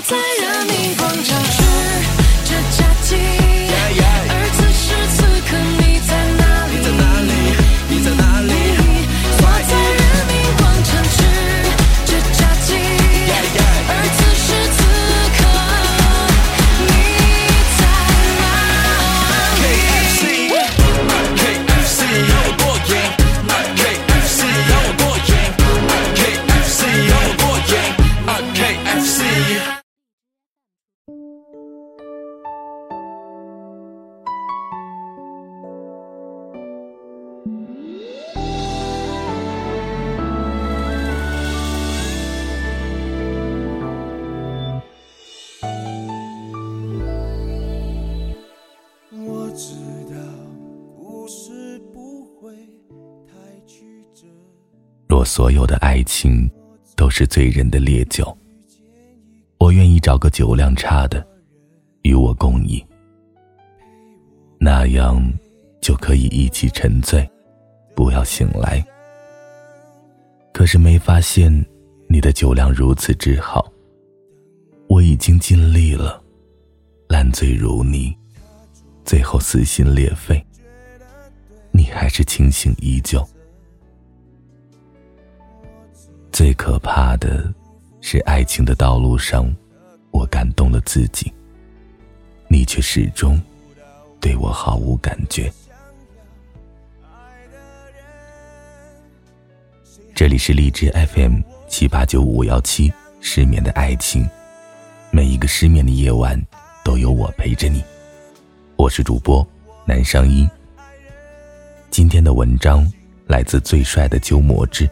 [0.00, 1.62] 在人民广场吃
[2.44, 3.16] 着炸鸡，
[55.08, 56.48] 若所有的爱情
[56.94, 58.36] 都是醉人的烈酒，
[59.58, 61.26] 我愿意找个酒量差的
[62.02, 62.84] 与我共饮，
[64.60, 65.18] 那样
[65.80, 67.26] 就可以一起沉醉，
[67.96, 68.84] 不要醒来。
[70.52, 71.50] 可是没发现
[72.06, 73.66] 你的酒量如此之好，
[74.88, 76.22] 我已经尽力了，
[77.08, 78.14] 烂醉如泥，
[79.06, 80.44] 最后撕心裂肺，
[81.70, 83.26] 你还是清醒依旧。
[86.38, 87.52] 最可怕的
[88.00, 89.52] 是，爱情的道路上，
[90.12, 91.32] 我感动了自己，
[92.46, 93.42] 你却始终
[94.20, 95.52] 对我毫无感觉。
[100.14, 104.24] 这里是荔枝 FM 七八九五幺七，失眠的爱情，
[105.10, 106.40] 每一个失眠的夜晚
[106.84, 107.82] 都有我陪着你。
[108.76, 109.44] 我是主播
[109.84, 110.48] 南商一。
[111.90, 112.88] 今天的文章
[113.26, 114.88] 来自最帅的鸠摩智。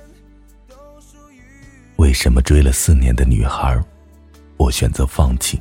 [1.97, 3.83] 为什么追了四年的女孩，
[4.59, 5.61] 我选择放弃？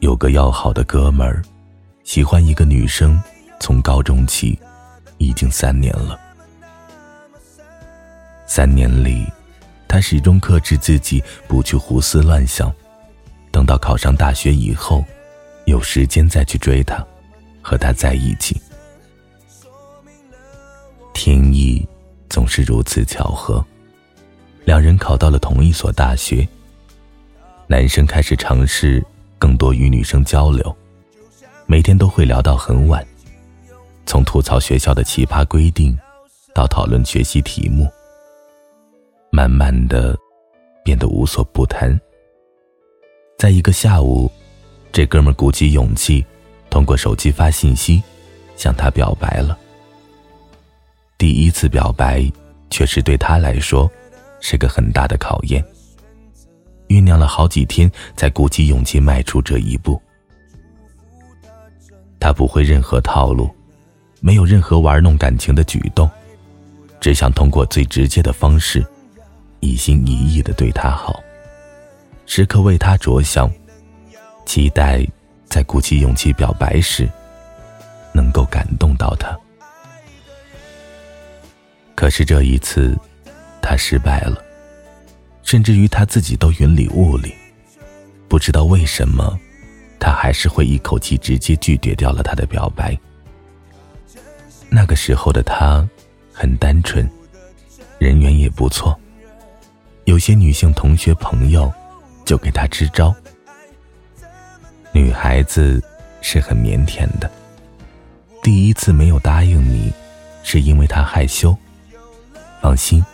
[0.00, 1.42] 有个要好的哥们儿，
[2.02, 3.20] 喜欢一个女生，
[3.60, 4.58] 从高中起，
[5.18, 6.18] 已经三年了。
[8.46, 9.24] 三年里，
[9.86, 12.72] 他始终克制自己，不去胡思乱想。
[13.52, 15.04] 等到考上大学以后，
[15.64, 17.06] 有时间再去追她，
[17.62, 18.60] 和她在一起。
[21.18, 21.84] 天意
[22.28, 23.62] 总是如此巧合，
[24.64, 26.46] 两人考到了同一所大学。
[27.66, 29.04] 男生开始尝试
[29.36, 30.76] 更多与女生交流，
[31.66, 33.04] 每天都会聊到很晚，
[34.06, 35.98] 从吐槽学校的奇葩规定，
[36.54, 37.90] 到讨论学习题目，
[39.32, 40.16] 慢慢的
[40.84, 42.00] 变得无所不谈。
[43.36, 44.30] 在一个下午，
[44.92, 46.24] 这哥们鼓起勇气，
[46.70, 48.00] 通过手机发信息，
[48.54, 49.58] 向她表白了。
[51.18, 52.24] 第一次表白，
[52.70, 53.90] 确实对他来说，
[54.40, 55.62] 是个很大的考验。
[56.86, 60.00] 酝酿了好几天，才鼓起勇气迈出这一步。
[62.20, 63.50] 他不会任何套路，
[64.20, 66.08] 没有任何玩弄感情的举动，
[67.00, 68.86] 只想通过最直接的方式，
[69.58, 71.20] 一心一意的对她好，
[72.26, 73.50] 时刻为她着想，
[74.46, 75.04] 期待
[75.46, 77.08] 在鼓起勇气表白时，
[78.12, 79.36] 能够感动到她。
[81.98, 82.96] 可是这一次，
[83.60, 84.40] 他失败了，
[85.42, 87.34] 甚至于他自己都云里雾里，
[88.28, 89.36] 不知道为什么，
[89.98, 92.96] 他还是会一口气直接拒绝掉了他的表白。
[94.68, 95.84] 那个时候的他
[96.32, 97.04] 很单纯，
[97.98, 98.96] 人缘也不错，
[100.04, 101.68] 有些女性同学朋友
[102.24, 103.12] 就给他支招。
[104.92, 105.82] 女孩子
[106.20, 107.28] 是很腼腆的，
[108.40, 109.92] 第一次没有答应你，
[110.44, 111.52] 是因为她害羞。
[112.60, 113.04] 放心，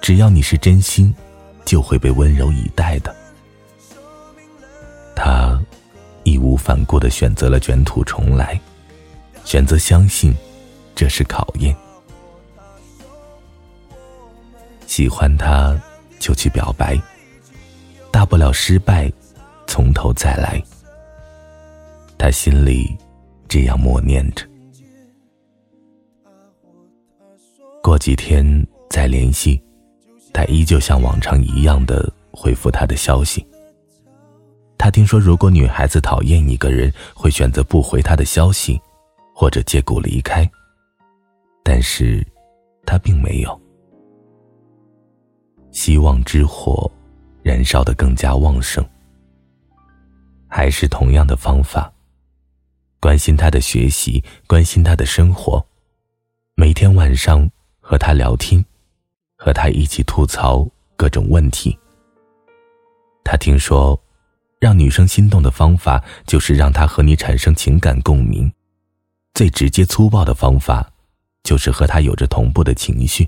[0.00, 1.14] 只要你是真心，
[1.64, 3.14] 就会被温柔以待的。
[5.16, 5.60] 他
[6.22, 8.58] 义无反顾的选择了卷土重来，
[9.44, 10.34] 选择相信
[10.94, 11.74] 这是考验。
[14.86, 15.78] 喜欢他
[16.18, 16.98] 就去表白，
[18.10, 19.12] 大不了失败，
[19.66, 20.62] 从头再来。
[22.16, 22.96] 他心里
[23.48, 24.47] 这样默念着。
[27.82, 28.44] 过几天
[28.90, 29.60] 再联系，
[30.32, 33.46] 他依旧像往常一样的回复他的消息。
[34.76, 38.80] 他听说，如果女孩子讨厌一个人，会选择不回他的消息，
[39.34, 40.48] 或者借故离开。
[41.62, 42.26] 但是，
[42.84, 43.60] 他并没有。
[45.70, 46.90] 希望之火
[47.42, 48.84] 燃烧的更加旺盛。
[50.46, 51.92] 还是同样的方法，
[53.00, 55.64] 关心他的学习，关心他的生活，
[56.54, 57.48] 每天晚上。
[57.88, 58.62] 和他聊天，
[59.34, 61.74] 和他一起吐槽各种问题。
[63.24, 63.98] 他听说，
[64.60, 68.52] 让女生心动的方法就是让她和你产生情感共鸣，
[69.32, 70.86] 最直接粗暴的方法，
[71.42, 73.26] 就是和她有着同步的情绪。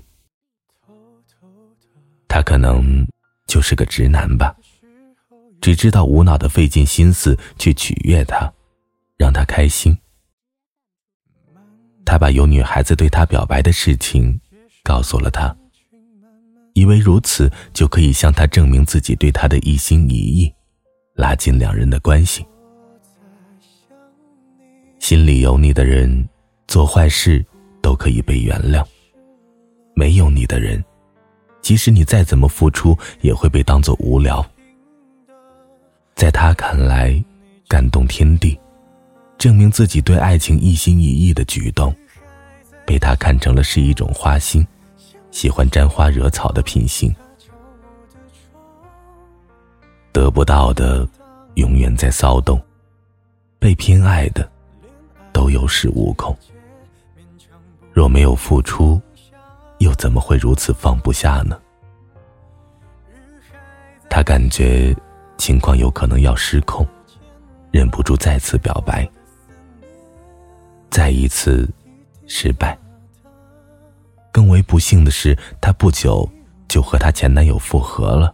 [2.27, 3.03] 他可能
[3.47, 4.55] 就是个直男吧，
[5.59, 8.53] 只知道无脑的费尽心思去取悦她，
[9.17, 9.97] 让她开心。
[12.03, 14.40] 他把有女孩子对他表白的事情
[14.83, 15.55] 告诉了他，
[16.73, 20.53] 以为如此就可以向他证明自己对他的一心一意，
[21.15, 22.45] 拉近两人的关系。
[24.99, 26.27] 心里有你的人，
[26.67, 27.43] 做坏事
[27.81, 28.83] 都可以被原谅；
[29.95, 30.83] 没有你的人，
[31.61, 34.45] 即使你再怎么付出，也会被当作无聊。
[36.15, 37.23] 在他看来，
[37.67, 38.59] 感动天地，
[39.37, 41.95] 证明自己对爱情一心一意的举动，
[42.85, 44.65] 被他看成了是一种花心，
[45.31, 47.13] 喜欢沾花惹草的品性。
[50.11, 51.07] 得不到的，
[51.55, 52.59] 永远在骚动；
[53.57, 54.47] 被偏爱的，
[55.31, 56.37] 都有恃无恐。
[57.93, 59.01] 若没有付出，
[59.79, 61.59] 又怎么会如此放不下呢？
[64.09, 64.95] 他感觉
[65.37, 66.85] 情况有可能要失控，
[67.71, 69.09] 忍不住再次表白。
[70.89, 71.69] 再一次
[72.27, 72.77] 失败。
[74.31, 76.29] 更为不幸的是，她不久
[76.67, 78.33] 就和她前男友复合了。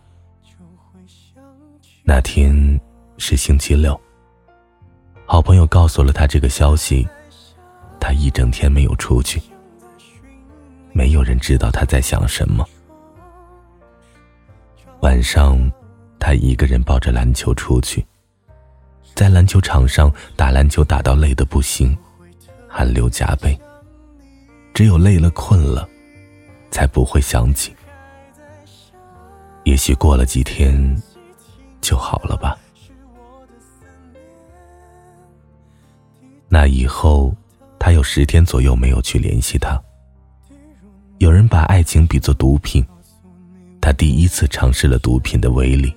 [2.04, 2.80] 那天
[3.18, 4.00] 是星期六。
[5.26, 7.06] 好朋友告诉了她这个消息，
[8.00, 9.42] 她一整天没有出去。
[10.94, 12.66] 没有人知道她在想什么。
[15.02, 15.60] 晚上，
[16.18, 18.06] 她一个人抱着篮球出去，
[19.14, 21.96] 在篮球场上打篮球，打到累得不行，
[22.68, 23.60] 汗流浃背。
[24.78, 25.90] 只有累了、困了，
[26.70, 27.76] 才不会想起。
[29.64, 30.96] 也许过了几天，
[31.82, 32.56] 就好了吧。
[36.48, 37.36] 那以后，
[37.80, 39.82] 他有十天左右没有去联系他。
[41.18, 42.86] 有人把爱情比作毒品，
[43.82, 45.92] 他第一次尝试了毒品的威力。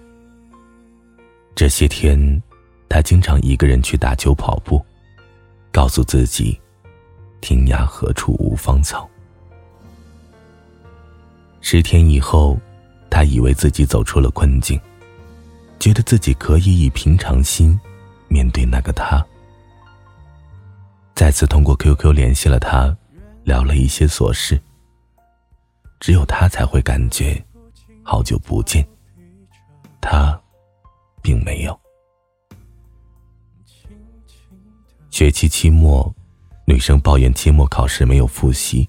[1.55, 2.43] 这些天，
[2.89, 4.83] 他经常一个人去打球、跑步，
[5.71, 6.59] 告诉自己。
[7.41, 9.09] 天涯何处无芳草。
[11.61, 12.59] 十天以后，
[13.11, 14.81] 他以为自己走出了困境，
[15.79, 17.79] 觉得自己可以以平常心
[18.29, 19.25] 面对那个他。
[21.15, 22.97] 再次通过 QQ 联系了他，
[23.45, 24.61] 聊了一些琐事。
[25.99, 27.45] 只有他才会感觉
[28.03, 28.87] 好久不见，
[30.01, 30.41] 他
[31.21, 31.79] 并没有。
[35.11, 36.15] 学期期末。
[36.71, 38.89] 女生抱怨期末考试没有复习，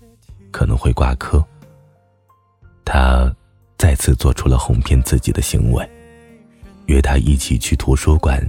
[0.52, 1.44] 可能会挂科。
[2.86, 3.36] 他
[3.76, 5.90] 再次做出了哄骗自己的行为，
[6.86, 8.40] 约她一起去图书馆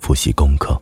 [0.00, 0.76] 复习功课。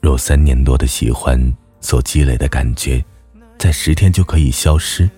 [0.00, 1.36] 若三年多的喜欢
[1.80, 3.04] 所积累的感觉，
[3.58, 5.10] 在十天就可以消失，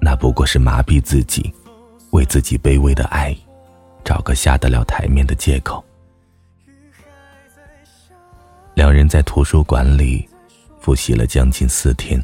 [0.00, 1.52] 那不过是麻痹自己，
[2.10, 3.36] 为自己卑微的爱
[4.04, 5.84] 找个下得了台面的借口。
[8.78, 10.24] 两人在图书馆里
[10.78, 12.22] 复习了将近四天，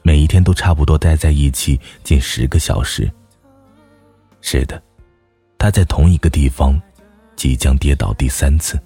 [0.00, 3.12] 每一天都差不多待在一起近十个小时。
[4.40, 4.82] 是的，
[5.58, 6.80] 他在同一个地方，
[7.36, 8.80] 即将跌倒第三次。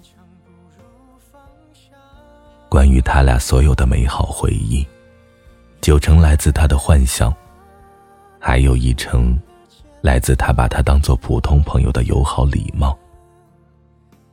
[2.69, 4.85] 关于他俩所有的美好回忆，
[5.81, 7.33] 九成来自他的幻想，
[8.41, 9.41] 还有一成
[10.00, 12.99] 来自他把他当做普通朋友的友好礼貌。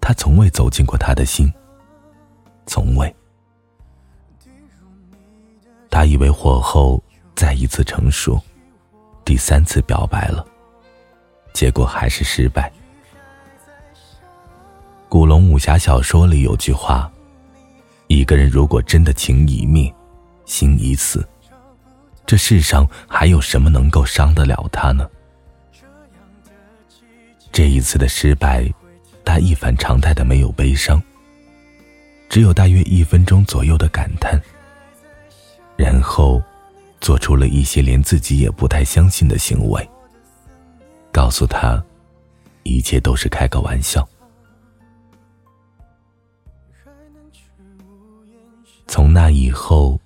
[0.01, 1.53] 他从未走进过他的心。
[2.65, 3.13] 从未，
[5.89, 7.01] 他以为火候
[7.35, 8.39] 再一次成熟，
[9.23, 10.45] 第三次表白了，
[11.53, 12.71] 结果还是失败。
[15.07, 17.09] 古龙武侠小说里有句话
[18.07, 19.93] ：“一个人如果真的情已灭，
[20.45, 21.25] 心已死，
[22.25, 25.09] 这世上还有什么能够伤得了他呢？”
[27.53, 28.69] 这一次的失败，
[29.23, 31.01] 他一反常态的没有悲伤。
[32.29, 34.37] 只有大约一分钟左右的感叹，
[35.77, 36.41] 然后
[36.99, 39.89] 做出了一些连自己也不太相信的行为。
[41.13, 41.81] 告诉他，
[42.63, 44.05] 一切都是开个玩笑。
[48.87, 49.97] 从那以后，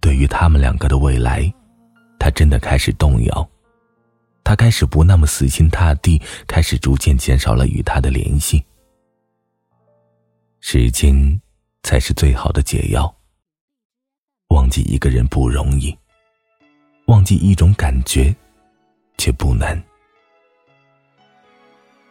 [0.00, 1.52] 对于他们两个的未来，
[2.18, 3.48] 他真的开始动摇。
[4.42, 8.64] 他开始不那么死心塌地，开始逐渐减少了与他的联系。
[10.60, 11.40] 时间。
[11.86, 13.14] 才是最好的解药。
[14.48, 15.96] 忘记一个人不容易，
[17.06, 18.34] 忘记一种感觉
[19.18, 19.80] 却不难。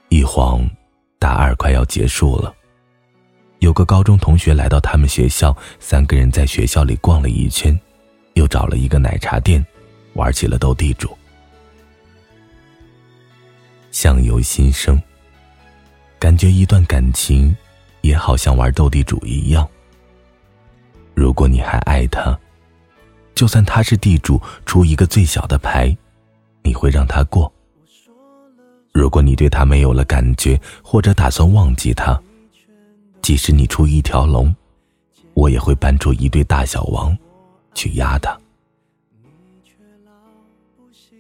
[0.07, 0.65] 一晃，
[1.19, 2.55] 大二快要结束了。
[3.59, 7.77] 有个高中同学来到他们学校，三个人在学校里逛了一圈，
[8.35, 9.65] 又找了一个奶茶店，
[10.13, 11.17] 玩起了斗地主。
[13.91, 15.01] 相由心生，
[16.17, 17.53] 感觉一段感情，
[18.05, 19.67] 也好像玩斗地主一样。
[21.13, 22.37] 如果你还爱他，
[23.33, 25.95] 就算他是地主，出一个最小的牌，
[26.61, 27.51] 你会让他过。
[28.93, 32.21] 如果你对他没有了感觉，或者打算忘记他，
[33.21, 34.55] 即使你出一条龙，
[35.33, 37.17] 我也会搬出一对大小王，
[37.73, 38.37] 去压他。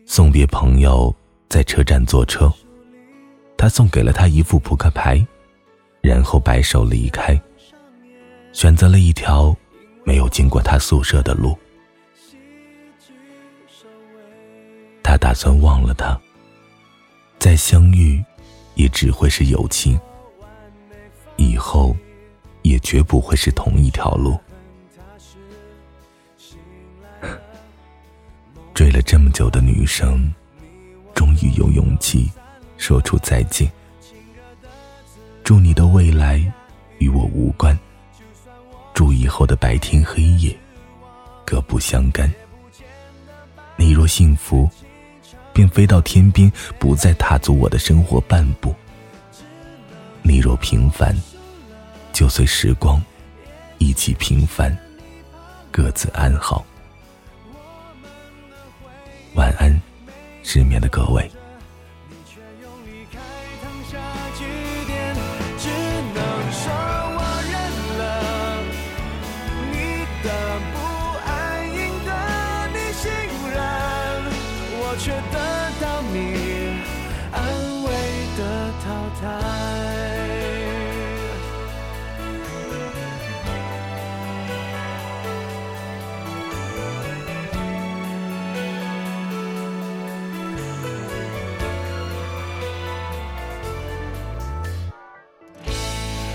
[0.05, 1.13] 送别朋友，
[1.49, 2.51] 在车站坐车。
[3.57, 5.25] 他送给了他一副扑克牌，
[6.05, 7.35] 然后摆手离开，
[8.53, 9.55] 选择了一条
[10.03, 11.57] 没有经过他宿舍的路。
[15.01, 16.15] 他打算忘了他，
[17.39, 18.23] 再相遇，
[18.75, 19.99] 也只会是友情。
[21.37, 21.97] 以后，
[22.61, 24.39] 也绝不会是同一条路。
[28.75, 30.31] 追了这么久的女生，
[31.15, 32.29] 终于有勇气。
[32.77, 33.67] 说出再见。
[35.45, 36.41] 祝你的未来
[36.97, 37.77] 与我无关。
[38.95, 40.57] 祝以后的白天黑夜
[41.45, 42.33] 各不相干。
[43.75, 44.67] 你若幸福，
[45.53, 48.73] 便飞到天边，不再踏足我的生活半步。
[50.23, 51.15] 你若平凡，
[52.11, 52.99] 就随时光
[53.77, 54.75] 一起平凡，
[55.71, 56.65] 各自安好。
[59.35, 59.79] 晚安，
[60.41, 61.29] 失眠的各位。
[74.97, 75.37] 却得
[75.81, 76.17] 到你
[77.31, 77.37] 安
[77.83, 77.89] 慰
[78.37, 78.41] 的
[78.83, 78.85] 淘
[79.21, 79.23] 汰。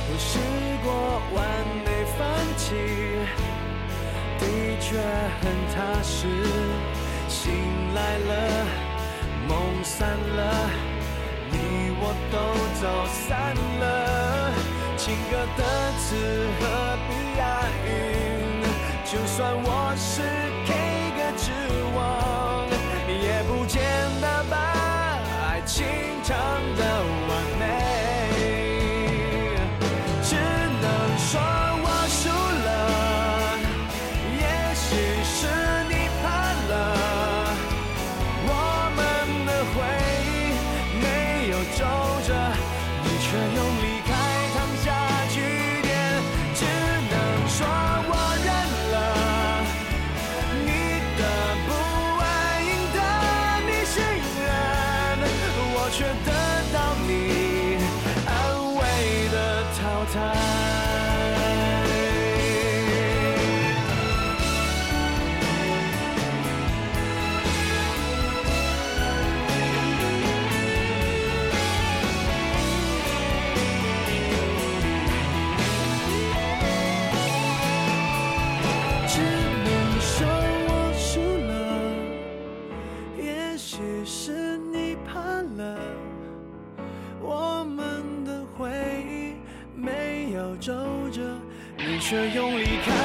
[0.06, 0.28] 我试
[0.84, 0.88] 过
[1.34, 1.38] 完
[1.84, 1.88] 美
[2.18, 2.20] 放
[2.56, 2.64] 弃，
[4.38, 4.42] 的
[4.80, 4.88] 确
[5.40, 5.42] 很
[5.74, 6.18] 踏实。
[7.50, 7.58] 醒
[7.94, 8.32] 来了，
[9.48, 10.70] 梦散了，
[11.50, 11.56] 你
[11.98, 12.34] 我都
[12.80, 13.28] 走散
[13.80, 14.54] 了。
[14.96, 15.62] 情歌的
[15.98, 16.14] 词
[16.60, 16.62] 何
[17.08, 17.42] 必押
[17.86, 17.90] 韵？
[19.04, 20.22] 就算我是
[20.64, 20.68] K
[21.16, 21.50] 歌之
[21.96, 21.98] 王，
[23.08, 23.82] 也不见
[24.20, 24.54] 得把
[25.48, 25.84] 爱情
[26.22, 26.36] 唱
[26.76, 26.80] 得
[92.10, 92.99] 却用力开。